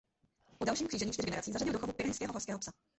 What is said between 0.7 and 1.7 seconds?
křížení čtyř generací